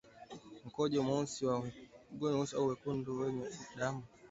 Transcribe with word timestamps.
Mkojo 0.65 1.03
mweusi 1.03 1.45
au 2.55 2.65
mwekundu 2.65 3.19
wenye 3.19 3.45
damu 3.77 4.03